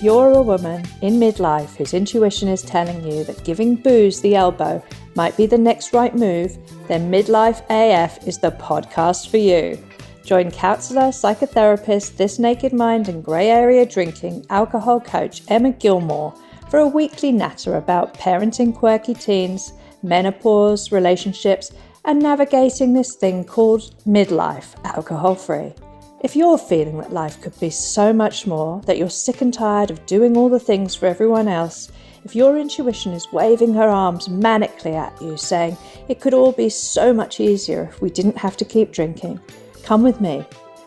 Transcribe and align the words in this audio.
If 0.00 0.04
you're 0.04 0.32
a 0.32 0.40
woman 0.40 0.82
in 1.02 1.20
midlife 1.20 1.76
whose 1.76 1.92
intuition 1.92 2.48
is 2.48 2.62
telling 2.62 3.06
you 3.06 3.22
that 3.24 3.44
giving 3.44 3.76
booze 3.76 4.22
the 4.22 4.34
elbow 4.34 4.82
might 5.14 5.36
be 5.36 5.44
the 5.44 5.58
next 5.58 5.92
right 5.92 6.16
move, 6.16 6.56
then 6.88 7.12
Midlife 7.12 7.62
AF 7.68 8.26
is 8.26 8.38
the 8.38 8.52
podcast 8.52 9.28
for 9.28 9.36
you. 9.36 9.78
Join 10.24 10.50
counselor, 10.52 11.10
psychotherapist, 11.10 12.16
This 12.16 12.38
Naked 12.38 12.72
Mind, 12.72 13.10
and 13.10 13.22
grey 13.22 13.50
area 13.50 13.84
drinking 13.84 14.46
alcohol 14.48 15.00
coach 15.00 15.42
Emma 15.48 15.72
Gilmore 15.72 16.34
for 16.70 16.78
a 16.78 16.88
weekly 16.88 17.30
natter 17.30 17.76
about 17.76 18.14
parenting 18.14 18.74
quirky 18.74 19.12
teens, 19.12 19.74
menopause, 20.02 20.92
relationships, 20.92 21.72
and 22.06 22.22
navigating 22.22 22.94
this 22.94 23.16
thing 23.16 23.44
called 23.44 23.94
midlife 24.06 24.82
alcohol 24.82 25.34
free. 25.34 25.74
If 26.22 26.36
you're 26.36 26.58
feeling 26.58 26.98
that 26.98 27.14
life 27.14 27.40
could 27.40 27.58
be 27.58 27.70
so 27.70 28.12
much 28.12 28.46
more, 28.46 28.82
that 28.82 28.98
you're 28.98 29.08
sick 29.08 29.40
and 29.40 29.54
tired 29.54 29.90
of 29.90 30.04
doing 30.04 30.36
all 30.36 30.50
the 30.50 30.60
things 30.60 30.94
for 30.94 31.06
everyone 31.06 31.48
else, 31.48 31.90
if 32.26 32.36
your 32.36 32.58
intuition 32.58 33.12
is 33.12 33.32
waving 33.32 33.72
her 33.72 33.88
arms 33.88 34.28
manically 34.28 34.94
at 34.94 35.18
you, 35.22 35.38
saying 35.38 35.78
it 36.08 36.20
could 36.20 36.34
all 36.34 36.52
be 36.52 36.68
so 36.68 37.14
much 37.14 37.40
easier 37.40 37.84
if 37.84 38.02
we 38.02 38.10
didn't 38.10 38.36
have 38.36 38.54
to 38.58 38.66
keep 38.66 38.92
drinking, 38.92 39.40
come 39.82 40.02
with 40.02 40.20
me. 40.20 40.44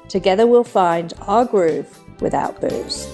Together 0.08 0.46
we'll 0.46 0.64
find 0.64 1.14
our 1.22 1.46
groove 1.46 2.00
without 2.22 2.62
booze. 2.62 3.08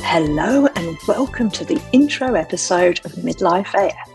Hello, 0.00 0.66
and 0.76 0.96
welcome 1.06 1.50
to 1.50 1.66
the 1.66 1.78
intro 1.92 2.32
episode 2.32 3.04
of 3.04 3.12
Midlife 3.16 3.74
AF. 3.74 4.08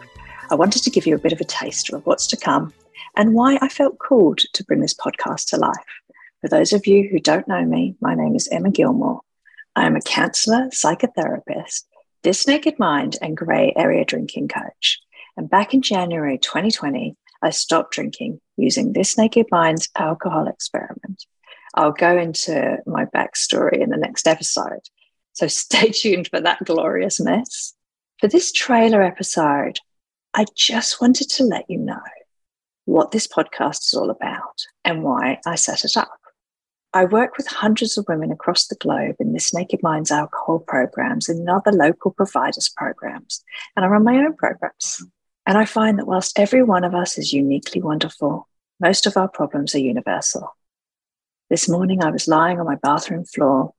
I 0.50 0.56
wanted 0.56 0.82
to 0.82 0.90
give 0.90 1.06
you 1.06 1.14
a 1.14 1.20
bit 1.20 1.32
of 1.32 1.40
a 1.40 1.46
taster 1.46 1.96
of 1.96 2.08
what's 2.08 2.26
to 2.26 2.38
come 2.38 2.74
and 3.16 3.34
why 3.34 3.58
I 3.62 3.70
felt 3.70 4.00
called 4.00 4.40
to 4.40 4.64
bring 4.64 4.82
this 4.82 4.94
podcast 4.94 5.50
to 5.50 5.58
life. 5.58 5.74
For 6.42 6.50
those 6.50 6.74
of 6.74 6.88
you 6.88 7.08
who 7.10 7.20
don't 7.20 7.48
know 7.48 7.64
me, 7.64 7.96
my 8.02 8.16
name 8.16 8.36
is 8.36 8.50
Emma 8.52 8.72
Gilmore. 8.72 9.22
I 9.76 9.86
am 9.86 9.96
a 9.96 10.02
counselor, 10.02 10.70
psychotherapist, 10.70 11.84
This 12.24 12.48
Naked 12.48 12.80
Mind, 12.80 13.18
and 13.22 13.38
grey 13.38 13.74
area 13.76 14.06
drinking 14.06 14.50
coach. 14.50 15.00
And 15.38 15.50
back 15.50 15.74
in 15.74 15.82
January 15.82 16.38
2020, 16.38 17.16
I 17.42 17.50
stopped 17.50 17.94
drinking 17.94 18.40
using 18.58 18.94
This 18.94 19.18
Naked 19.18 19.48
Mind's 19.52 19.90
alcohol 19.98 20.48
experiment. 20.48 21.26
I'll 21.76 21.92
go 21.92 22.18
into 22.18 22.78
my 22.86 23.06
backstory 23.06 23.82
in 23.82 23.90
the 23.90 23.98
next 23.98 24.28
episode. 24.28 24.82
So 25.34 25.48
stay 25.48 25.90
tuned 25.90 26.28
for 26.28 26.40
that 26.42 26.64
glorious 26.64 27.20
mess. 27.20 27.74
For 28.20 28.28
this 28.28 28.52
trailer 28.52 29.02
episode, 29.02 29.80
I 30.34 30.46
just 30.56 31.02
wanted 31.02 31.30
to 31.32 31.44
let 31.44 31.70
you 31.70 31.80
know 31.80 32.02
what 32.86 33.12
this 33.12 33.28
podcast 33.28 33.86
is 33.86 33.94
all 33.94 34.10
about 34.10 34.66
and 34.84 35.04
why 35.04 35.40
I 35.46 35.56
set 35.56 35.86
it 35.86 35.96
up. 35.96 36.20
I 36.94 37.06
work 37.06 37.38
with 37.38 37.48
hundreds 37.48 37.98
of 37.98 38.06
women 38.08 38.32
across 38.32 38.68
the 38.68 38.76
globe 38.76 39.16
in 39.20 39.34
This 39.34 39.54
Naked 39.54 39.82
Mind's 39.82 40.12
alcohol 40.12 40.60
programs 40.60 41.28
and 41.28 41.50
other 41.50 41.72
local 41.72 42.12
providers 42.12 42.70
programs, 42.70 43.44
and 43.76 43.84
I 43.84 43.88
run 43.88 44.04
my 44.04 44.18
own 44.18 44.36
programs. 44.36 45.04
And 45.46 45.58
I 45.58 45.66
find 45.66 45.98
that 45.98 46.08
whilst 46.08 46.38
every 46.40 46.62
one 46.62 46.84
of 46.84 46.94
us 46.94 47.18
is 47.18 47.34
uniquely 47.34 47.82
wonderful, 47.82 48.48
most 48.80 49.08
of 49.08 49.18
our 49.18 49.28
problems 49.28 49.74
are 49.74 49.80
universal. 49.80 50.56
This 51.50 51.68
morning 51.68 52.04
I 52.04 52.12
was 52.12 52.28
lying 52.28 52.60
on 52.60 52.66
my 52.66 52.76
bathroom 52.76 53.26
floor, 53.26 53.74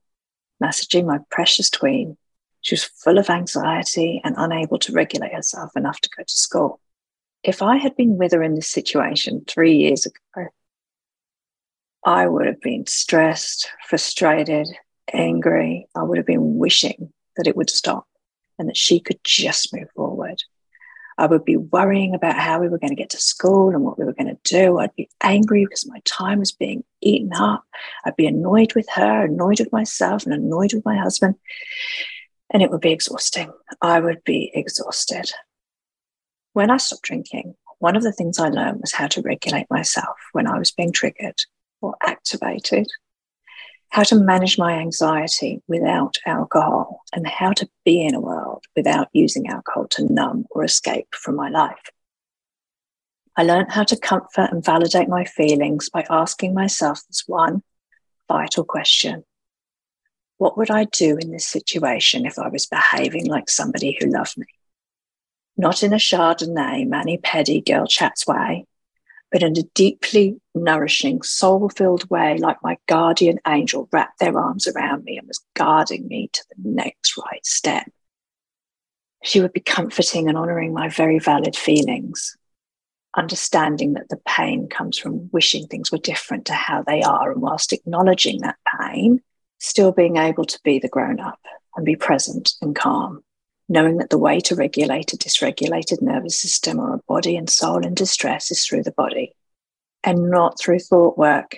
messaging 0.61 1.05
my 1.05 1.19
precious 1.31 1.69
tween. 1.69 2.17
She 2.61 2.73
was 2.73 2.83
full 2.83 3.17
of 3.17 3.29
anxiety 3.29 4.21
and 4.23 4.35
unable 4.37 4.77
to 4.79 4.91
regulate 4.91 5.33
herself 5.33 5.71
enough 5.75 6.01
to 6.01 6.09
go 6.17 6.23
to 6.23 6.33
school 6.33 6.79
if 7.45 7.61
I 7.61 7.77
had 7.77 7.95
been 7.95 8.17
with 8.17 8.31
her 8.31 8.41
in 8.41 8.55
this 8.55 8.67
situation 8.67 9.45
three 9.47 9.77
years 9.77 10.07
ago, 10.07 10.47
I 12.03 12.25
would 12.27 12.47
have 12.47 12.59
been 12.59 12.87
stressed, 12.87 13.69
frustrated, 13.87 14.67
angry. 15.13 15.87
I 15.95 16.01
would 16.01 16.17
have 16.17 16.25
been 16.25 16.57
wishing 16.57 17.13
that 17.37 17.45
it 17.45 17.55
would 17.55 17.69
stop 17.69 18.07
and 18.57 18.67
that 18.67 18.77
she 18.77 18.99
could 18.99 19.19
just 19.23 19.73
move 19.73 19.89
forward. 19.95 20.41
I 21.19 21.27
would 21.27 21.45
be 21.45 21.55
worrying 21.55 22.15
about 22.15 22.35
how 22.35 22.59
we 22.59 22.67
were 22.67 22.79
going 22.79 22.89
to 22.89 22.95
get 22.95 23.11
to 23.11 23.21
school 23.21 23.69
and 23.69 23.83
what 23.83 23.97
we 23.97 24.05
were 24.05 24.13
going 24.13 24.35
to 24.35 24.39
do. 24.43 24.79
I'd 24.79 24.95
be 24.95 25.07
angry 25.21 25.65
because 25.65 25.87
my 25.87 26.01
time 26.03 26.39
was 26.39 26.51
being 26.51 26.83
eaten 27.01 27.31
up. 27.33 27.63
I'd 28.05 28.15
be 28.15 28.25
annoyed 28.25 28.73
with 28.73 28.87
her, 28.95 29.25
annoyed 29.25 29.59
with 29.59 29.71
myself, 29.71 30.25
and 30.25 30.33
annoyed 30.33 30.73
with 30.73 30.83
my 30.83 30.97
husband. 30.97 31.35
And 32.49 32.63
it 32.63 32.71
would 32.71 32.81
be 32.81 32.91
exhausting. 32.91 33.51
I 33.81 33.99
would 33.99 34.23
be 34.23 34.51
exhausted. 34.53 35.31
When 36.55 36.71
I 36.71 36.77
stopped 36.77 37.01
drinking, 37.01 37.55
one 37.79 37.97
of 37.97 38.03
the 38.03 38.13
things 38.13 38.39
I 38.39 38.47
learned 38.47 38.79
was 38.79 38.93
how 38.93 39.07
to 39.07 39.21
regulate 39.21 39.67
myself 39.69 40.15
when 40.31 40.47
I 40.47 40.57
was 40.57 40.71
being 40.71 40.93
triggered 40.93 41.41
or 41.81 41.97
activated, 42.01 42.87
how 43.89 44.03
to 44.03 44.15
manage 44.15 44.57
my 44.57 44.79
anxiety 44.79 45.61
without 45.67 46.15
alcohol, 46.25 47.01
and 47.11 47.27
how 47.27 47.51
to 47.51 47.67
be 47.83 48.05
in 48.05 48.15
a 48.15 48.21
world 48.21 48.63
without 48.73 49.09
using 49.11 49.47
alcohol 49.47 49.87
to 49.89 50.05
numb 50.05 50.45
or 50.49 50.63
escape 50.63 51.09
from 51.11 51.35
my 51.35 51.49
life. 51.49 51.91
I 53.35 53.43
learned 53.43 53.73
how 53.73 53.83
to 53.83 53.99
comfort 53.99 54.53
and 54.53 54.63
validate 54.63 55.09
my 55.09 55.25
feelings 55.25 55.89
by 55.89 56.05
asking 56.09 56.53
myself 56.53 57.01
this 57.09 57.25
one 57.27 57.63
vital 58.29 58.63
question 58.63 59.25
What 60.37 60.57
would 60.57 60.71
I 60.71 60.85
do 60.85 61.17
in 61.17 61.31
this 61.31 61.47
situation 61.47 62.25
if 62.25 62.39
I 62.39 62.47
was 62.47 62.65
behaving 62.65 63.25
like 63.25 63.49
somebody 63.49 63.97
who 63.99 64.09
loved 64.09 64.37
me? 64.37 64.45
Not 65.57 65.83
in 65.83 65.93
a 65.93 65.97
Chardonnay, 65.97 66.87
mani 66.87 67.17
pedi 67.17 67.65
girl 67.65 67.87
chats 67.87 68.27
way, 68.27 68.65
but 69.31 69.43
in 69.43 69.57
a 69.57 69.63
deeply 69.73 70.39
nourishing, 70.53 71.21
soul 71.21 71.69
filled 71.69 72.09
way, 72.09 72.37
like 72.37 72.57
my 72.63 72.77
guardian 72.87 73.39
angel 73.47 73.89
wrapped 73.91 74.19
their 74.19 74.37
arms 74.37 74.67
around 74.67 75.03
me 75.03 75.17
and 75.17 75.27
was 75.27 75.43
guarding 75.53 76.07
me 76.07 76.29
to 76.33 76.43
the 76.49 76.69
next 76.69 77.17
right 77.17 77.45
step. 77.45 77.89
She 79.23 79.41
would 79.41 79.53
be 79.53 79.61
comforting 79.61 80.27
and 80.27 80.37
honoring 80.37 80.73
my 80.73 80.89
very 80.89 81.19
valid 81.19 81.55
feelings, 81.55 82.37
understanding 83.17 83.93
that 83.93 84.09
the 84.09 84.19
pain 84.27 84.67
comes 84.67 84.97
from 84.97 85.29
wishing 85.31 85.67
things 85.67 85.91
were 85.91 85.97
different 85.97 86.45
to 86.45 86.53
how 86.53 86.83
they 86.83 87.01
are. 87.01 87.31
And 87.31 87.41
whilst 87.41 87.73
acknowledging 87.73 88.41
that 88.41 88.57
pain, 88.79 89.21
still 89.59 89.91
being 89.91 90.17
able 90.17 90.45
to 90.45 90.59
be 90.63 90.79
the 90.79 90.89
grown 90.89 91.19
up 91.19 91.39
and 91.75 91.85
be 91.85 91.95
present 91.95 92.53
and 92.61 92.75
calm 92.75 93.23
knowing 93.67 93.97
that 93.97 94.09
the 94.09 94.17
way 94.17 94.39
to 94.39 94.55
regulate 94.55 95.13
a 95.13 95.17
dysregulated 95.17 96.01
nervous 96.01 96.37
system 96.37 96.79
or 96.79 96.95
a 96.95 97.01
body 97.07 97.35
and 97.35 97.49
soul 97.49 97.85
in 97.85 97.93
distress 97.93 98.51
is 98.51 98.65
through 98.65 98.83
the 98.83 98.91
body 98.91 99.33
and 100.03 100.29
not 100.29 100.59
through 100.59 100.79
thought 100.79 101.17
work, 101.17 101.57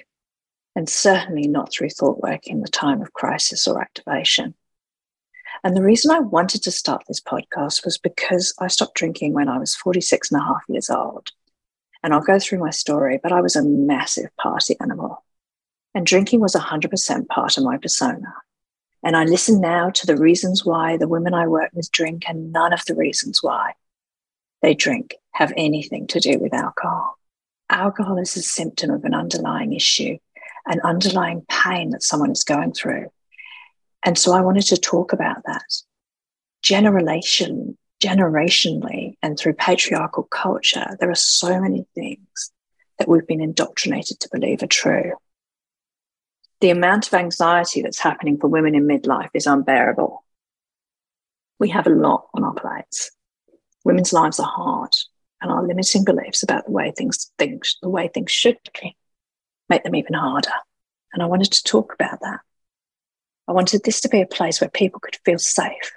and 0.76 0.88
certainly 0.88 1.48
not 1.48 1.72
through 1.72 1.90
thought 1.90 2.22
work 2.22 2.48
in 2.48 2.62
the 2.62 2.70
time 2.70 3.02
of 3.02 3.14
crisis 3.14 3.68
or 3.68 3.82
activation. 3.82 4.54
And 5.64 5.76
the 5.76 5.84
reason 5.84 6.12
I 6.12 6.20
wanted 6.20 6.64
to 6.64 6.72
start 6.72 7.04
this 7.08 7.20
podcast 7.20 7.84
was 7.84 7.98
because 7.98 8.54
I 8.60 8.68
stopped 8.68 8.96
drinking 8.96 9.34
when 9.34 9.50
I 9.50 9.58
was 9.58 9.76
46 9.76 10.32
and 10.32 10.40
a 10.40 10.44
half 10.44 10.62
years 10.70 10.90
old. 10.90 11.32
And 12.04 12.14
I'll 12.14 12.22
go 12.22 12.40
through 12.40 12.60
my 12.60 12.70
story, 12.70 13.20
but 13.22 13.32
I 13.32 13.42
was 13.42 13.56
a 13.56 13.64
massive 13.64 14.30
party 14.38 14.78
animal. 14.80 15.26
And 15.94 16.06
drinking 16.06 16.40
was 16.40 16.54
100% 16.54 17.28
part 17.28 17.58
of 17.58 17.64
my 17.64 17.78
persona. 17.78 18.34
And 19.04 19.16
I 19.16 19.24
listen 19.26 19.62
now 19.62 19.90
to 19.92 20.08
the 20.08 20.18
reasons 20.18 20.66
why 20.66 20.98
the 20.98 21.08
women 21.08 21.34
I 21.34 21.48
work 21.48 21.72
with 21.74 21.92
drink, 21.92 22.24
and 22.28 22.52
none 22.52 22.74
of 22.74 22.84
the 22.86 22.96
reasons 22.96 23.44
why 23.44 23.74
they 24.62 24.74
drink 24.74 25.16
have 25.34 25.54
anything 25.56 26.08
to 26.08 26.20
do 26.20 26.40
with 26.40 26.54
alcohol. 26.54 27.18
Alcohol 27.70 28.18
is 28.18 28.36
a 28.36 28.42
symptom 28.42 28.90
of 28.90 29.04
an 29.06 29.14
underlying 29.14 29.74
issue, 29.74 30.18
an 30.66 30.82
underlying 30.84 31.46
pain 31.48 31.92
that 31.92 32.04
someone 32.04 32.32
is 32.32 32.44
going 32.44 32.74
through. 32.74 33.08
And 34.04 34.18
so 34.18 34.34
I 34.34 34.42
wanted 34.42 34.64
to 34.68 34.78
talk 34.78 35.14
about 35.14 35.44
that. 35.46 35.82
Generation, 36.64 37.78
generationally, 38.04 39.16
and 39.22 39.38
through 39.38 39.54
patriarchal 39.54 40.24
culture, 40.24 40.98
there 41.00 41.12
are 41.12 41.16
so 41.16 41.60
many 41.60 41.86
things 41.94 42.52
that 42.98 43.08
we've 43.08 43.28
been 43.28 43.42
indoctrinated 43.42 44.20
to 44.22 44.30
believe 44.32 44.64
are 44.64 44.68
true 44.68 45.14
the 46.62 46.70
amount 46.70 47.08
of 47.08 47.14
anxiety 47.14 47.82
that's 47.82 48.00
happening 48.00 48.38
for 48.38 48.48
women 48.48 48.76
in 48.76 48.88
midlife 48.88 49.30
is 49.34 49.46
unbearable. 49.46 50.24
We 51.60 51.70
have 51.70 51.88
a 51.88 51.92
lot 51.92 52.28
on 52.34 52.44
our 52.44 52.54
plates. 52.54 53.12
Women's 53.84 54.14
lives 54.14 54.40
are 54.40 54.48
hard, 54.48 54.94
and 55.42 55.52
our 55.52 55.66
limiting 55.66 56.04
beliefs 56.04 56.44
about 56.44 56.66
the 56.66 56.72
way 56.72 56.92
things 56.92 57.32
the 57.38 57.90
way 57.90 58.08
things 58.08 58.32
should 58.32 58.58
be, 58.82 58.96
make 59.70 59.84
them 59.84 59.96
even 59.96 60.14
harder. 60.14 60.52
And 61.14 61.24
I 61.24 61.26
wanted 61.28 61.52
to 61.52 61.64
talk 61.64 61.94
about 61.94 62.20
that. 62.22 62.40
I 63.48 63.54
wanted 63.54 63.82
this 63.84 64.02
to 64.02 64.10
be 64.10 64.22
a 64.22 64.28
place 64.28 64.60
where 64.60 64.70
people 64.70 65.00
could 65.00 65.18
feel 65.24 65.40
safe, 65.40 65.92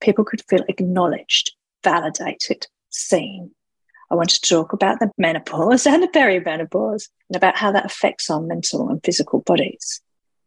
people 0.00 0.24
could 0.24 0.42
feel 0.48 0.64
acknowledged, 0.68 1.52
validated, 1.84 2.66
seen. 2.90 3.52
I 4.10 4.14
wanted 4.14 4.42
to 4.42 4.48
talk 4.48 4.72
about 4.72 5.00
the 5.00 5.10
menopause 5.18 5.86
and 5.86 6.02
the 6.02 6.08
perimenopause 6.08 7.08
and 7.28 7.36
about 7.36 7.56
how 7.56 7.72
that 7.72 7.84
affects 7.84 8.30
our 8.30 8.40
mental 8.40 8.88
and 8.88 9.02
physical 9.04 9.40
bodies 9.40 10.00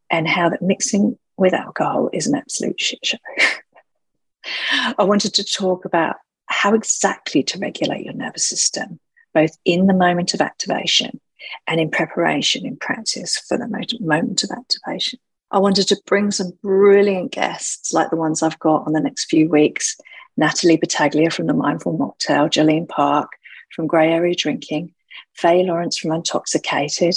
and 0.10 0.28
how 0.28 0.50
that 0.50 0.62
mixing 0.62 1.18
with 1.38 1.54
alcohol 1.54 2.10
is 2.13 2.28
an 2.28 2.36
absolute 2.36 2.80
shit 2.80 3.00
show. 3.04 3.18
I 4.98 5.04
wanted 5.04 5.34
to 5.36 5.44
talk 5.44 5.86
about 5.86 6.16
how 6.48 6.74
exactly 6.74 7.44
to 7.44 7.60
regulate 7.60 8.04
your 8.04 8.13
nervous 8.13 8.48
system, 8.48 9.00
both 9.34 9.58
in 9.63 9.88
the 9.88 9.94
moment 9.94 10.34
of 10.34 10.42
activation 10.42 11.19
and 11.68 11.80
in 11.80 11.90
preparation, 11.90 12.66
in 12.66 12.78
practice 12.78 13.38
for 13.38 13.58
the 13.58 13.68
moment 14.00 14.44
of 14.44 14.52
activation. 14.52 15.19
I 15.52 15.60
wanted 15.60 15.88
to 15.90 16.02
bring 16.06 16.31
some 16.31 16.58
brilliant 16.62 17.31
guests 17.31 17.94
like 17.94 18.10
the 18.10 18.16
ones 18.16 18.42
I've 18.42 18.60
got 18.60 18.86
on 18.88 18.94
the 18.94 19.02
next 19.02 19.25
few 19.25 19.50
weeks 19.50 19.98
Natalie 20.38 20.78
Battaglia 20.78 21.30
from 21.30 21.48
the 21.48 21.54
Mindful 21.54 21.98
Mocktail, 21.98 22.50
Jolene 22.50 22.88
Park 22.88 23.31
from 23.76 23.88
Grey 23.88 24.12
Area 24.12 24.36
Drinking, 24.36 24.94
Faye 25.34 25.64
Lawrence 25.64 25.98
from 25.98 26.12
Intoxicated, 26.12 27.16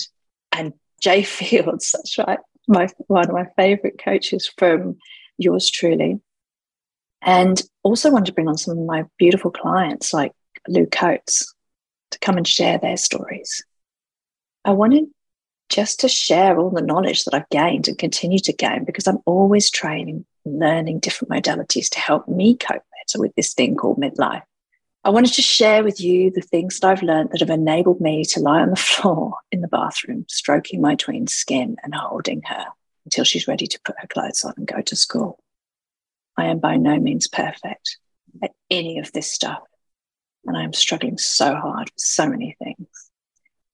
and 0.52 0.72
Jay 1.00 1.22
Fields, 1.24 1.92
that's 1.92 2.18
right, 2.18 2.38
my, 2.68 2.88
one 3.08 3.28
of 3.28 3.34
my 3.34 3.46
favorite 3.56 3.98
coaches 4.02 4.50
from 4.58 4.96
yours 5.38 5.70
truly. 5.70 6.20
And 7.22 7.60
also 7.82 8.10
wanted 8.10 8.26
to 8.26 8.32
bring 8.32 8.48
on 8.48 8.58
some 8.58 8.78
of 8.78 8.84
my 8.84 9.04
beautiful 9.18 9.50
clients 9.50 10.12
like 10.12 10.32
Lou 10.68 10.86
Coates 10.86 11.54
to 12.10 12.18
come 12.18 12.36
and 12.36 12.46
share 12.46 12.78
their 12.78 12.96
stories. 12.96 13.64
I 14.64 14.72
wanted 14.72 15.04
just 15.68 16.00
to 16.00 16.08
share 16.08 16.58
all 16.58 16.70
the 16.70 16.82
knowledge 16.82 17.24
that 17.24 17.34
I've 17.34 17.48
gained 17.50 17.88
and 17.88 17.98
continue 17.98 18.38
to 18.40 18.52
gain 18.52 18.84
because 18.84 19.06
I'm 19.06 19.18
always 19.26 19.70
training, 19.70 20.24
learning 20.44 21.00
different 21.00 21.32
modalities 21.32 21.88
to 21.90 21.98
help 21.98 22.28
me 22.28 22.56
cope 22.56 22.82
better 22.82 23.20
with 23.20 23.34
this 23.34 23.54
thing 23.54 23.74
called 23.74 23.98
midlife. 23.98 24.42
I 25.06 25.10
wanted 25.10 25.34
to 25.34 25.42
share 25.42 25.84
with 25.84 26.00
you 26.00 26.30
the 26.30 26.40
things 26.40 26.80
that 26.80 26.88
I've 26.88 27.02
learned 27.02 27.30
that 27.30 27.40
have 27.40 27.50
enabled 27.50 28.00
me 28.00 28.24
to 28.24 28.40
lie 28.40 28.60
on 28.60 28.70
the 28.70 28.76
floor 28.76 29.34
in 29.52 29.60
the 29.60 29.68
bathroom, 29.68 30.24
stroking 30.28 30.80
my 30.80 30.94
tween's 30.94 31.34
skin 31.34 31.76
and 31.84 31.94
holding 31.94 32.40
her 32.42 32.64
until 33.04 33.24
she's 33.24 33.46
ready 33.46 33.66
to 33.66 33.80
put 33.84 33.96
her 33.98 34.08
clothes 34.08 34.44
on 34.44 34.54
and 34.56 34.66
go 34.66 34.80
to 34.80 34.96
school. 34.96 35.42
I 36.38 36.46
am 36.46 36.58
by 36.58 36.76
no 36.76 36.98
means 36.98 37.28
perfect 37.28 37.98
at 38.42 38.52
any 38.70 38.98
of 38.98 39.12
this 39.12 39.30
stuff. 39.30 39.62
And 40.46 40.56
I 40.56 40.62
am 40.62 40.72
struggling 40.72 41.18
so 41.18 41.54
hard 41.54 41.90
with 41.90 41.98
so 41.98 42.26
many 42.26 42.56
things. 42.58 42.88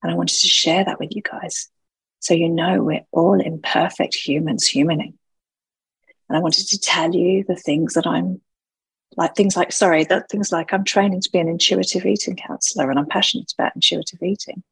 And 0.03 0.11
I 0.11 0.15
wanted 0.15 0.37
to 0.41 0.47
share 0.47 0.83
that 0.83 0.99
with 0.99 1.15
you 1.15 1.21
guys. 1.21 1.69
So 2.19 2.33
you 2.33 2.49
know 2.49 2.83
we're 2.83 3.05
all 3.11 3.39
imperfect 3.39 4.15
humans 4.15 4.69
humaning. 4.69 5.13
And 6.27 6.37
I 6.37 6.39
wanted 6.39 6.67
to 6.67 6.79
tell 6.79 7.15
you 7.15 7.45
the 7.47 7.55
things 7.55 7.93
that 7.93 8.05
I'm 8.05 8.41
like 9.17 9.35
things 9.35 9.57
like, 9.57 9.71
sorry, 9.71 10.03
that 10.05 10.29
things 10.29 10.51
like 10.51 10.73
I'm 10.73 10.83
training 10.83 11.21
to 11.21 11.29
be 11.31 11.39
an 11.39 11.49
intuitive 11.49 12.05
eating 12.05 12.35
counselor 12.35 12.89
and 12.89 12.97
I'm 12.97 13.07
passionate 13.07 13.51
about 13.57 13.75
intuitive 13.75 14.21
eating, 14.23 14.63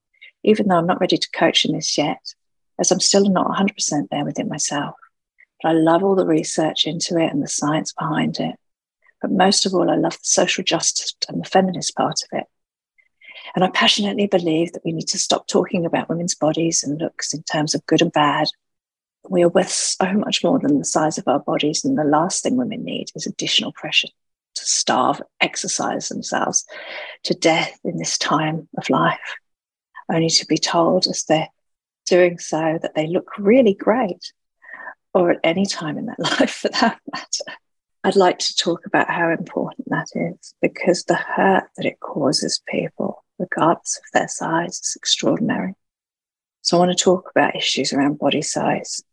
even 0.43 0.67
though 0.67 0.77
I'm 0.77 0.87
not 0.87 1.01
ready 1.01 1.17
to 1.17 1.29
coach 1.31 1.65
in 1.65 1.73
this 1.73 1.97
yet, 1.97 2.33
as 2.79 2.91
I'm 2.91 2.99
still 2.99 3.29
not 3.29 3.47
100% 3.47 4.09
there 4.09 4.25
within 4.25 4.47
myself. 4.47 4.95
But 5.61 5.69
I 5.69 5.73
love 5.73 6.03
all 6.03 6.15
the 6.15 6.25
research 6.25 6.85
into 6.85 7.17
it 7.17 7.31
and 7.31 7.43
the 7.43 7.49
science 7.49 7.93
behind 7.93 8.39
it. 8.39 8.55
But 9.21 9.31
most 9.31 9.65
of 9.65 9.73
all, 9.73 9.89
I 9.89 9.95
love 9.95 10.13
the 10.13 10.19
social 10.23 10.63
justice 10.63 11.13
and 11.27 11.43
the 11.43 11.49
feminist 11.49 11.95
part 11.95 12.21
of 12.23 12.39
it. 12.39 12.45
And 13.55 13.65
I 13.65 13.69
passionately 13.71 14.27
believe 14.27 14.71
that 14.71 14.85
we 14.85 14.93
need 14.93 15.07
to 15.09 15.19
stop 15.19 15.47
talking 15.47 15.85
about 15.85 16.07
women's 16.07 16.35
bodies 16.35 16.83
and 16.83 16.99
looks 16.99 17.33
in 17.33 17.43
terms 17.43 17.75
of 17.75 17.85
good 17.87 18.01
and 18.01 18.11
bad. 18.11 18.47
We 19.27 19.43
are 19.43 19.49
worth 19.49 19.69
so 19.69 20.13
much 20.13 20.43
more 20.43 20.59
than 20.59 20.77
the 20.77 20.85
size 20.85 21.17
of 21.17 21.27
our 21.27 21.39
bodies, 21.39 21.83
and 21.83 21.97
the 21.97 22.05
last 22.05 22.43
thing 22.43 22.55
women 22.55 22.85
need 22.85 23.09
is 23.15 23.27
additional 23.27 23.73
pressure 23.73 24.07
to 24.59 24.65
starve, 24.65 25.21
exercise 25.41 26.09
themselves 26.09 26.65
to 27.23 27.33
death 27.33 27.79
in 27.83 27.97
this 27.97 28.17
time 28.17 28.67
of 28.77 28.89
life, 28.89 29.35
only 30.11 30.29
to 30.29 30.45
be 30.45 30.57
told 30.57 31.07
as 31.07 31.23
they're 31.23 31.49
doing 32.05 32.39
so 32.39 32.79
that 32.81 32.95
they 32.95 33.07
look 33.07 33.37
really 33.37 33.73
great, 33.73 34.33
or 35.13 35.31
at 35.31 35.39
any 35.43 35.65
time 35.65 35.97
in 35.97 36.05
their 36.05 36.15
life 36.39 36.51
for 36.51 36.69
that 36.69 36.99
matter. 37.11 37.59
I'd 38.03 38.15
like 38.15 38.39
to 38.39 38.55
talk 38.55 38.85
about 38.85 39.09
how 39.09 39.29
important 39.29 39.89
that 39.89 40.07
is 40.15 40.53
because 40.61 41.03
the 41.03 41.15
hurt 41.15 41.65
that 41.75 41.85
it 41.85 41.99
causes 41.99 42.61
people, 42.67 43.23
regardless 43.37 43.97
of 43.97 44.03
their 44.13 44.29
size, 44.29 44.79
is 44.79 44.93
extraordinary. 44.95 45.75
So, 46.61 46.77
I 46.77 46.79
want 46.79 46.97
to 46.97 47.03
talk 47.03 47.29
about 47.35 47.55
issues 47.55 47.91
around 47.91 48.19
body 48.19 48.41
size, 48.41 49.03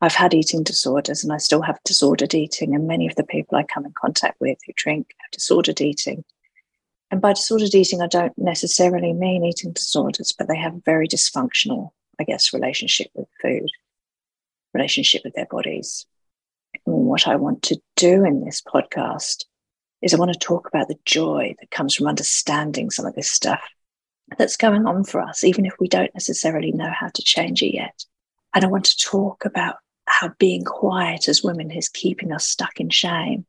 I've 0.00 0.14
had 0.14 0.34
eating 0.34 0.62
disorders 0.62 1.24
and 1.24 1.32
I 1.32 1.38
still 1.38 1.62
have 1.62 1.78
disordered 1.84 2.34
eating. 2.34 2.74
And 2.74 2.86
many 2.86 3.06
of 3.06 3.14
the 3.14 3.24
people 3.24 3.56
I 3.56 3.62
come 3.62 3.86
in 3.86 3.92
contact 3.92 4.40
with 4.40 4.58
who 4.66 4.72
drink 4.76 5.08
have 5.20 5.30
disordered 5.30 5.80
eating. 5.80 6.24
And 7.10 7.20
by 7.20 7.32
disordered 7.32 7.74
eating, 7.74 8.02
I 8.02 8.06
don't 8.06 8.36
necessarily 8.36 9.12
mean 9.12 9.44
eating 9.44 9.72
disorders, 9.72 10.34
but 10.36 10.48
they 10.48 10.56
have 10.56 10.74
a 10.74 10.82
very 10.84 11.06
dysfunctional, 11.06 11.90
I 12.18 12.24
guess, 12.24 12.52
relationship 12.52 13.08
with 13.14 13.28
food, 13.40 13.68
relationship 14.72 15.22
with 15.24 15.34
their 15.34 15.46
bodies. 15.46 16.06
And 16.86 17.06
what 17.06 17.28
I 17.28 17.36
want 17.36 17.62
to 17.64 17.80
do 17.96 18.24
in 18.24 18.44
this 18.44 18.60
podcast 18.60 19.44
is 20.02 20.12
I 20.12 20.18
want 20.18 20.32
to 20.32 20.38
talk 20.38 20.68
about 20.68 20.88
the 20.88 20.98
joy 21.04 21.54
that 21.60 21.70
comes 21.70 21.94
from 21.94 22.08
understanding 22.08 22.90
some 22.90 23.06
of 23.06 23.14
this 23.14 23.30
stuff 23.30 23.62
that's 24.36 24.56
going 24.56 24.86
on 24.86 25.04
for 25.04 25.20
us, 25.20 25.44
even 25.44 25.66
if 25.66 25.74
we 25.78 25.88
don't 25.88 26.12
necessarily 26.14 26.72
know 26.72 26.90
how 26.90 27.08
to 27.08 27.22
change 27.22 27.62
it 27.62 27.74
yet. 27.74 28.04
And 28.54 28.64
I 28.64 28.68
want 28.68 28.86
to 28.86 28.98
talk 28.98 29.44
about 29.44 29.76
how 30.06 30.28
being 30.38 30.64
quiet 30.64 31.28
as 31.28 31.42
women 31.42 31.70
is 31.70 31.88
keeping 31.88 32.32
us 32.32 32.44
stuck 32.44 32.80
in 32.80 32.90
shame. 32.90 33.46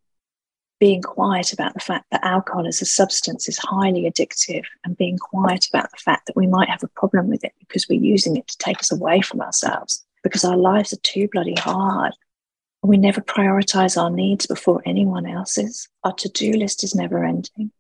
Being 0.80 1.02
quiet 1.02 1.54
about 1.54 1.74
the 1.74 1.80
fact 1.80 2.06
that 2.12 2.26
alcohol 2.26 2.68
as 2.68 2.82
a 2.82 2.86
substance 2.86 3.48
is 3.48 3.58
highly 3.58 4.04
addictive, 4.04 4.66
and 4.84 4.98
being 4.98 5.18
quiet 5.18 5.68
about 5.68 5.90
the 5.92 5.98
fact 5.98 6.28
that 6.28 6.36
we 6.36 6.48
might 6.48 6.70
have 6.70 6.84
a 6.84 6.90
problem 6.90 7.28
with 7.28 7.44
it 7.44 7.54
because 7.60 7.88
we're 7.88 8.02
using 8.02 8.36
it 8.36 8.48
to 8.48 8.58
take 8.58 8.80
us 8.80 8.92
away 8.92 9.22
from 9.22 9.42
ourselves, 9.42 10.06
because 10.22 10.44
our 10.44 10.58
lives 10.58 10.92
are 10.92 10.98
too 10.98 11.30
bloody 11.32 11.56
hard. 11.56 12.14
We 12.84 12.98
never 12.98 13.22
prioritize 13.22 14.00
our 14.00 14.10
needs 14.10 14.46
before 14.46 14.82
anyone 14.86 15.26
else's. 15.26 15.88
Our 16.04 16.14
to 16.14 16.30
do 16.30 16.52
list 16.52 16.84
is 16.84 16.94
never 16.94 17.24
ending. 17.24 17.72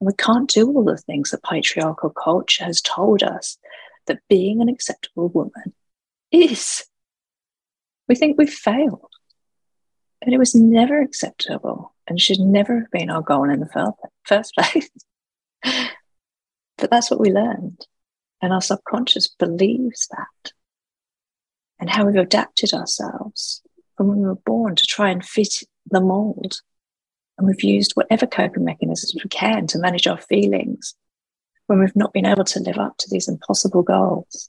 And 0.00 0.06
we 0.06 0.14
can't 0.14 0.48
do 0.48 0.68
all 0.68 0.84
the 0.84 0.96
things 0.96 1.30
that 1.30 1.42
patriarchal 1.42 2.10
culture 2.10 2.64
has 2.64 2.80
told 2.80 3.22
us 3.22 3.58
that 4.06 4.20
being 4.28 4.62
an 4.62 4.68
acceptable 4.68 5.28
woman 5.28 5.74
is 6.30 6.84
we 8.08 8.14
think 8.14 8.36
we've 8.36 8.50
failed. 8.52 9.10
And 10.22 10.32
it 10.32 10.38
was 10.38 10.54
never 10.54 11.00
acceptable 11.00 11.94
and 12.06 12.20
should 12.20 12.40
never 12.40 12.80
have 12.80 12.90
been 12.90 13.10
our 13.10 13.22
goal 13.22 13.50
in 13.50 13.60
the 13.60 13.94
first 14.24 14.54
place. 14.54 14.88
but 16.78 16.90
that's 16.90 17.10
what 17.10 17.20
we 17.20 17.30
learned. 17.30 17.86
And 18.40 18.52
our 18.52 18.62
subconscious 18.62 19.28
believes 19.28 20.08
that. 20.10 20.52
And 21.78 21.90
how 21.90 22.06
we've 22.06 22.16
adapted 22.16 22.72
ourselves 22.72 23.62
from 23.96 24.08
when 24.08 24.18
we 24.18 24.26
were 24.26 24.34
born 24.34 24.76
to 24.76 24.86
try 24.86 25.10
and 25.10 25.24
fit 25.24 25.62
the 25.90 26.00
mold. 26.00 26.60
And 27.38 27.46
we've 27.46 27.62
used 27.62 27.92
whatever 27.94 28.26
coping 28.26 28.64
mechanisms 28.64 29.14
we 29.22 29.28
can 29.28 29.66
to 29.68 29.78
manage 29.78 30.06
our 30.06 30.18
feelings 30.18 30.94
when 31.66 31.78
we've 31.78 31.96
not 31.96 32.12
been 32.12 32.26
able 32.26 32.44
to 32.44 32.60
live 32.60 32.78
up 32.78 32.96
to 32.98 33.10
these 33.10 33.28
impossible 33.28 33.82
goals. 33.82 34.48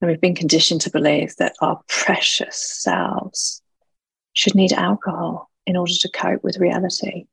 And 0.00 0.10
we've 0.10 0.20
been 0.20 0.34
conditioned 0.34 0.82
to 0.82 0.90
believe 0.90 1.34
that 1.36 1.56
our 1.60 1.80
precious 1.88 2.56
selves 2.56 3.62
should 4.32 4.54
need 4.54 4.72
alcohol 4.72 5.50
in 5.66 5.76
order 5.76 5.92
to 5.92 6.10
cope 6.10 6.44
with 6.44 6.58
reality. 6.58 7.26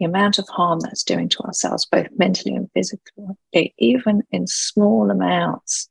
The 0.00 0.06
amount 0.06 0.38
of 0.38 0.48
harm 0.48 0.80
that's 0.80 1.04
doing 1.04 1.28
to 1.30 1.40
ourselves, 1.40 1.86
both 1.86 2.08
mentally 2.16 2.54
and 2.54 2.70
physically, 2.72 3.74
even 3.78 4.22
in 4.30 4.46
small 4.46 5.10
amounts, 5.10 5.88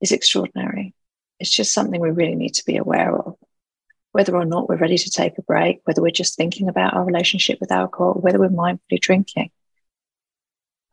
is 0.00 0.12
extraordinary. 0.12 0.94
It's 1.40 1.54
just 1.54 1.72
something 1.72 2.00
we 2.00 2.10
really 2.10 2.36
need 2.36 2.54
to 2.54 2.64
be 2.64 2.76
aware 2.76 3.14
of. 3.14 3.34
Whether 4.12 4.34
or 4.34 4.46
not 4.46 4.68
we're 4.68 4.76
ready 4.76 4.96
to 4.96 5.10
take 5.10 5.36
a 5.36 5.42
break, 5.42 5.80
whether 5.84 6.00
we're 6.00 6.10
just 6.10 6.36
thinking 6.36 6.68
about 6.68 6.94
our 6.94 7.04
relationship 7.04 7.58
with 7.60 7.72
alcohol, 7.72 8.14
whether 8.14 8.38
we're 8.38 8.48
mindfully 8.48 9.00
drinking, 9.00 9.50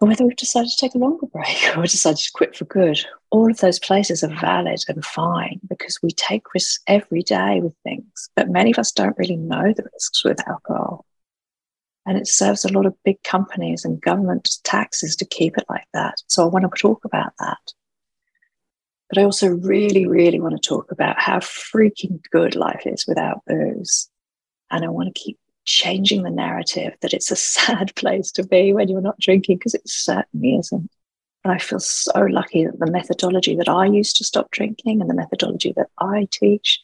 or 0.04 0.08
whether 0.08 0.26
we've 0.26 0.36
decided 0.36 0.70
to 0.70 0.76
take 0.78 0.96
a 0.96 0.98
longer 0.98 1.28
break 1.28 1.64
or 1.78 1.84
decided 1.84 2.18
to 2.18 2.32
quit 2.34 2.58
for 2.58 2.66
good. 2.66 3.00
All 3.30 3.50
of 3.50 3.60
those 3.60 3.80
places 3.80 4.22
are 4.22 4.36
valid 4.36 4.84
and 4.90 5.04
fine 5.06 5.62
because 5.70 5.98
we 6.04 6.12
take 6.12 6.54
risks 6.54 6.84
every 6.88 7.22
day 7.22 7.62
with 7.62 7.74
things, 7.84 8.30
but 8.36 8.50
many 8.50 8.72
of 8.72 8.80
us 8.80 8.92
don't 8.92 9.18
really 9.18 9.38
know 9.38 9.72
the 9.74 9.88
risks 9.94 10.26
with 10.26 10.46
alcohol. 10.46 11.06
And 12.06 12.18
it 12.18 12.28
serves 12.28 12.66
a 12.66 12.74
lot 12.74 12.86
of 12.86 13.02
big 13.06 13.24
companies 13.24 13.86
and 13.86 14.02
government 14.02 14.58
taxes 14.66 15.16
to 15.16 15.26
keep 15.26 15.58
it 15.58 15.64
like 15.70 15.88
that. 15.94 16.16
So 16.28 16.44
I 16.44 16.48
want 16.48 16.66
to 16.66 16.82
talk 16.82 17.06
about 17.06 17.32
that. 17.40 17.72
But 19.08 19.20
I 19.20 19.24
also 19.24 19.48
really, 19.48 20.06
really 20.06 20.42
want 20.42 20.62
to 20.62 20.68
talk 20.68 20.92
about 20.92 21.18
how 21.18 21.40
freaking 21.40 22.20
good 22.30 22.58
life 22.58 22.82
is 22.86 23.06
without 23.08 23.40
booze. 23.48 24.10
And 24.70 24.84
I 24.84 24.90
want 24.90 25.16
to 25.16 25.22
keep 25.22 25.40
changing 25.66 26.24
the 26.24 26.30
narrative 26.30 26.94
that 27.02 27.14
it's 27.14 27.32
a 27.32 27.36
sad 27.54 27.96
place 27.96 28.32
to 28.32 28.46
be 28.46 28.74
when 28.74 28.88
you're 28.88 29.02
not 29.02 29.20
drinking, 29.20 29.58
because 29.58 29.74
it 29.74 29.88
certainly 29.88 30.58
isn't. 30.58 30.90
And 31.44 31.54
I 31.54 31.58
feel 31.58 31.80
so 31.80 32.22
lucky 32.22 32.66
that 32.66 32.80
the 32.80 32.92
methodology 32.92 33.56
that 33.56 33.68
I 33.68 33.86
use 33.86 34.14
to 34.14 34.24
stop 34.24 34.50
drinking 34.52 35.02
and 35.02 35.10
the 35.10 35.16
methodology 35.16 35.74
that 35.76 35.90
I 35.98 36.28
teach 36.32 36.82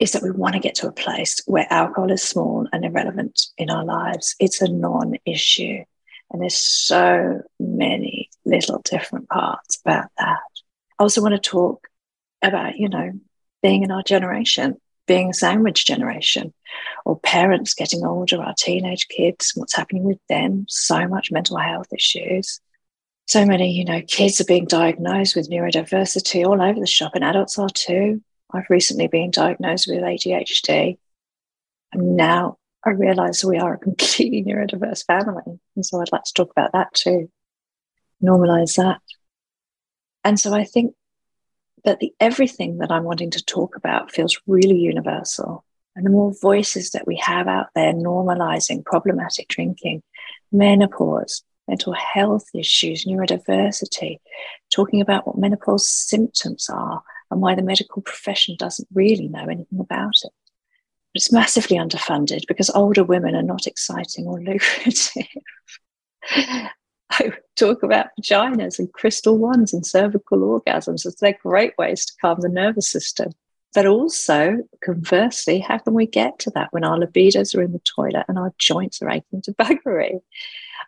is 0.00 0.12
that 0.12 0.22
we 0.22 0.30
want 0.30 0.54
to 0.54 0.60
get 0.60 0.74
to 0.76 0.88
a 0.88 0.92
place 0.92 1.40
where 1.46 1.66
alcohol 1.70 2.10
is 2.10 2.22
small 2.22 2.66
and 2.72 2.84
irrelevant 2.84 3.46
in 3.56 3.70
our 3.70 3.84
lives. 3.84 4.34
It's 4.40 4.60
a 4.60 4.68
non 4.68 5.14
issue. 5.24 5.84
And 6.30 6.42
there's 6.42 6.56
so 6.56 7.42
many 7.58 8.28
little 8.44 8.82
different 8.84 9.28
parts 9.28 9.80
about 9.84 10.10
that. 10.18 10.40
I 10.98 11.02
also 11.02 11.22
want 11.22 11.34
to 11.34 11.50
talk 11.50 11.86
about, 12.42 12.76
you 12.76 12.88
know, 12.88 13.12
being 13.62 13.82
in 13.82 13.90
our 13.90 14.02
generation 14.02 14.76
being 15.08 15.30
a 15.30 15.34
sandwich 15.34 15.84
generation 15.86 16.54
or 17.08 17.18
parents 17.20 17.72
getting 17.72 18.04
older, 18.04 18.42
our 18.42 18.52
teenage 18.58 19.08
kids, 19.08 19.52
what's 19.54 19.74
happening 19.74 20.04
with 20.04 20.18
them, 20.28 20.66
so 20.68 21.08
much 21.08 21.32
mental 21.32 21.56
health 21.56 21.86
issues. 21.90 22.60
so 23.24 23.46
many, 23.46 23.72
you 23.72 23.84
know, 23.84 24.02
kids 24.06 24.40
are 24.42 24.44
being 24.44 24.66
diagnosed 24.66 25.34
with 25.34 25.50
neurodiversity 25.50 26.44
all 26.44 26.60
over 26.62 26.78
the 26.78 26.86
shop, 26.86 27.12
and 27.14 27.24
adults 27.24 27.58
are 27.58 27.70
too. 27.70 28.22
I've 28.52 28.68
recently 28.68 29.08
been 29.08 29.30
diagnosed 29.30 29.88
with 29.88 30.02
ADHD. 30.02 30.98
And 31.94 32.16
now 32.16 32.58
I 32.84 32.90
realize 32.90 33.42
we 33.42 33.58
are 33.58 33.74
a 33.74 33.78
completely 33.78 34.44
neurodiverse 34.46 35.06
family. 35.06 35.58
And 35.76 35.86
so 35.86 36.00
I'd 36.00 36.12
like 36.12 36.24
to 36.24 36.34
talk 36.34 36.50
about 36.50 36.72
that 36.72 36.92
too, 36.92 37.30
normalize 38.22 38.76
that. 38.76 39.00
And 40.24 40.38
so 40.38 40.52
I 40.52 40.64
think 40.64 40.94
that 41.84 42.00
the 42.00 42.12
everything 42.20 42.78
that 42.78 42.90
I'm 42.90 43.04
wanting 43.04 43.30
to 43.30 43.44
talk 43.44 43.76
about 43.76 44.12
feels 44.12 44.38
really 44.46 44.76
universal. 44.76 45.64
And 45.98 46.06
the 46.06 46.10
more 46.10 46.32
voices 46.40 46.90
that 46.90 47.08
we 47.08 47.16
have 47.16 47.48
out 47.48 47.70
there 47.74 47.92
normalizing 47.92 48.84
problematic 48.84 49.48
drinking, 49.48 50.04
menopause, 50.52 51.42
mental 51.66 51.92
health 51.92 52.44
issues, 52.54 53.04
neurodiversity, 53.04 54.18
talking 54.72 55.00
about 55.00 55.26
what 55.26 55.38
menopause 55.38 55.88
symptoms 55.88 56.70
are 56.72 57.02
and 57.32 57.40
why 57.40 57.56
the 57.56 57.64
medical 57.64 58.00
profession 58.00 58.54
doesn't 58.60 58.86
really 58.94 59.26
know 59.26 59.42
anything 59.42 59.80
about 59.80 60.14
it. 60.22 60.30
It's 61.14 61.32
massively 61.32 61.78
underfunded 61.78 62.46
because 62.46 62.70
older 62.70 63.02
women 63.02 63.34
are 63.34 63.42
not 63.42 63.66
exciting 63.66 64.28
or 64.28 64.40
lucrative. 64.40 65.26
I 67.10 67.32
talk 67.56 67.82
about 67.82 68.10
vaginas 68.20 68.78
and 68.78 68.92
crystal 68.92 69.36
wands 69.36 69.74
and 69.74 69.84
cervical 69.84 70.38
orgasms 70.38 71.04
as 71.06 71.16
they're 71.16 71.36
great 71.42 71.72
ways 71.76 72.06
to 72.06 72.12
calm 72.20 72.38
the 72.40 72.48
nervous 72.48 72.88
system. 72.88 73.32
But 73.74 73.86
also, 73.86 74.58
conversely, 74.82 75.60
how 75.60 75.78
can 75.78 75.94
we 75.94 76.06
get 76.06 76.38
to 76.40 76.50
that 76.50 76.72
when 76.72 76.84
our 76.84 76.98
libidos 76.98 77.54
are 77.56 77.62
in 77.62 77.72
the 77.72 77.80
toilet 77.80 78.24
and 78.26 78.38
our 78.38 78.52
joints 78.58 79.02
are 79.02 79.10
aching 79.10 79.42
to 79.42 79.52
buggery? 79.60 80.20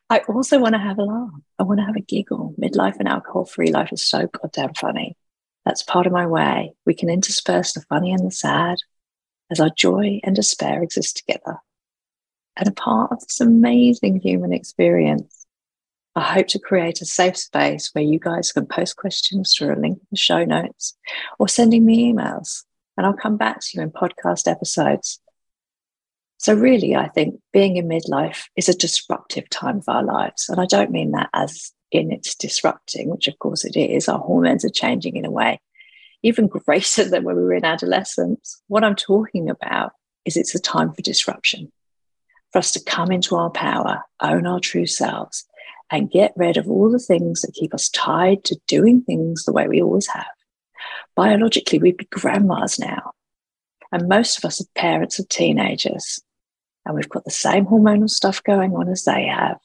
I 0.09 0.21
also 0.29 0.59
want 0.59 0.75
to 0.75 0.81
have 0.81 0.99
a 0.99 1.05
laugh. 1.05 1.31
I 1.59 1.63
want 1.63 1.79
to 1.81 1.87
have 1.87 1.97
a 1.97 2.01
giggle. 2.01 2.55
Midlife 2.61 2.97
and 2.99 3.09
alcohol 3.09 3.45
free 3.45 3.71
life 3.71 3.93
is 3.93 4.03
so 4.03 4.27
goddamn 4.27 4.75
funny. 4.75 5.17
That's 5.65 5.83
part 5.83 6.07
of 6.07 6.13
my 6.13 6.27
way. 6.27 6.73
We 6.87 6.95
can 6.95 7.11
intersperse 7.11 7.75
the 7.75 7.83
funny 7.83 8.13
and 8.13 8.27
the 8.27 8.33
sad 8.33 8.79
as 9.51 9.61
our 9.61 9.71
joy 9.71 10.21
and 10.25 10.35
despair 10.35 10.83
exist 10.83 11.19
together. 11.19 11.59
And 12.57 12.69
a 12.69 12.73
part 12.73 13.13
of 13.13 13.21
this 13.21 13.41
amazing 13.41 14.21
human 14.21 14.53
experience, 14.53 15.47
I 16.17 16.23
hope 16.23 16.49
to 16.49 16.59
create 16.59 17.01
a 17.01 17.07
safe 17.07 17.37
space 17.37 17.91
where 17.93 18.05
you 18.05 18.19
guys 18.19 18.53
can 18.53 18.67
post 18.67 18.97
questions 18.97 19.55
through 19.55 19.75
a 19.75 19.79
link 19.81 19.99
in 19.99 20.07
the 20.11 20.17
show 20.17 20.45
notes 20.45 20.97
or 21.39 21.49
sending 21.49 21.87
me 21.87 22.13
emails, 22.13 22.65
and 23.00 23.07
I'll 23.07 23.14
come 23.14 23.38
back 23.38 23.61
to 23.61 23.69
you 23.75 23.83
in 23.83 23.90
podcast 23.90 24.47
episodes 24.47 25.21
so, 26.40 26.54
really, 26.54 26.97
I 26.97 27.09
think 27.09 27.38
being 27.52 27.76
in 27.76 27.87
midlife 27.87 28.45
is 28.57 28.66
a 28.66 28.75
disruptive 28.75 29.50
time 29.50 29.76
of 29.76 29.88
our 29.90 30.02
lives. 30.02 30.49
And 30.49 30.59
I 30.59 30.64
don't 30.64 30.90
mean 30.90 31.11
that 31.11 31.28
as 31.35 31.71
in 31.92 32.11
it's 32.11 32.35
disrupting, 32.35 33.11
which 33.11 33.28
of 33.28 33.38
course 33.38 33.62
it 33.62 33.78
is. 33.78 34.09
Our 34.09 34.19
hormones 34.19 34.64
are 34.64 34.71
changing 34.71 35.16
in 35.16 35.26
a 35.26 35.30
way 35.30 35.61
even 36.23 36.47
greater 36.47 37.04
than 37.04 37.25
when 37.25 37.37
we 37.37 37.42
were 37.42 37.52
in 37.52 37.66
adolescence. 37.66 38.62
What 38.69 38.85
I'm 38.85 38.97
talking 38.97 39.50
about 39.50 39.92
is 40.25 40.38
it's 40.38 40.54
a 40.54 40.59
time 40.59 40.95
for 40.95 41.02
disruption, 41.02 41.71
for 42.52 42.59
us 42.61 42.73
to 42.73 42.85
come 42.85 43.12
into 43.12 43.37
our 43.37 43.50
power, 43.50 44.02
own 44.23 44.47
our 44.47 44.61
true 44.61 44.87
selves, 44.87 45.45
and 45.90 46.11
get 46.11 46.33
rid 46.37 46.57
of 46.57 46.71
all 46.71 46.90
the 46.90 46.99
things 46.99 47.42
that 47.42 47.52
keep 47.52 47.75
us 47.75 47.90
tied 47.90 48.45
to 48.45 48.59
doing 48.66 49.02
things 49.02 49.45
the 49.45 49.52
way 49.52 49.69
we 49.69 49.83
always 49.83 50.07
have. 50.07 50.25
Biologically, 51.17 51.79
we'd 51.79 51.97
be 51.97 52.07
grandmas 52.11 52.79
now. 52.79 53.12
And 53.93 54.09
most 54.09 54.38
of 54.38 54.45
us 54.45 54.61
are 54.61 54.67
parents 54.75 55.19
of 55.19 55.29
teenagers 55.29 56.21
and 56.85 56.95
we've 56.95 57.09
got 57.09 57.25
the 57.25 57.31
same 57.31 57.67
hormonal 57.67 58.09
stuff 58.09 58.43
going 58.43 58.75
on 58.75 58.88
as 58.88 59.05
they 59.05 59.26
have. 59.26 59.59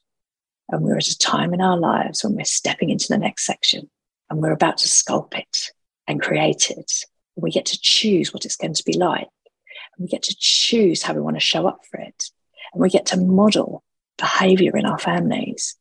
And 0.69 0.81
we're 0.81 0.97
at 0.97 1.07
a 1.07 1.17
time 1.17 1.53
in 1.53 1.61
our 1.61 1.77
lives 1.77 2.23
when 2.23 2.35
we're 2.35 2.45
stepping 2.45 2.89
into 2.89 3.07
the 3.09 3.17
next 3.17 3.45
section 3.45 3.89
and 4.29 4.41
we're 4.41 4.51
about 4.51 4.77
to 4.79 4.87
sculpt 4.87 5.37
it 5.37 5.71
and 6.07 6.21
create 6.21 6.69
it. 6.71 6.91
And 7.35 7.43
we 7.43 7.51
get 7.51 7.65
to 7.67 7.79
choose 7.79 8.33
what 8.33 8.45
it's 8.45 8.55
going 8.55 8.73
to 8.73 8.83
be 8.83 8.97
like. 8.97 9.27
And 9.97 10.05
we 10.05 10.07
get 10.07 10.23
to 10.23 10.35
choose 10.37 11.03
how 11.03 11.13
we 11.13 11.21
want 11.21 11.35
to 11.35 11.41
show 11.41 11.67
up 11.67 11.81
for 11.89 11.99
it. 11.99 12.29
And 12.73 12.81
we 12.81 12.89
get 12.89 13.05
to 13.07 13.19
model 13.19 13.83
behavior 14.17 14.75
in 14.75 14.85
our 14.85 14.99
families 14.99 15.75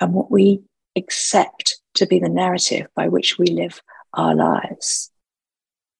and 0.00 0.12
what 0.12 0.30
we 0.30 0.60
accept 0.96 1.80
to 1.94 2.06
be 2.06 2.18
the 2.18 2.28
narrative 2.28 2.86
by 2.94 3.08
which 3.08 3.38
we 3.38 3.46
live 3.46 3.82
our 4.16 4.34
lives 4.34 5.10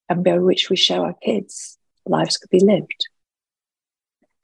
and 0.08 0.24
by 0.24 0.38
which 0.38 0.70
we 0.70 0.76
show 0.76 1.04
our 1.04 1.14
kids 1.22 1.78
lives 2.06 2.36
could 2.36 2.50
be 2.50 2.60
lived. 2.60 3.08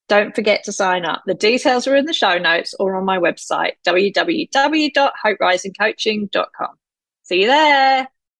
Don't 0.08 0.34
forget 0.34 0.64
to 0.64 0.72
sign 0.72 1.04
up. 1.04 1.22
The 1.26 1.34
details 1.34 1.86
are 1.86 1.94
in 1.94 2.06
the 2.06 2.14
show 2.14 2.38
notes 2.38 2.74
or 2.80 2.96
on 2.96 3.04
my 3.04 3.18
website, 3.18 3.72
www.hoperisingcoaching.com. 3.86 6.70
See 7.24 7.42
you 7.42 7.46
there. 7.46 8.08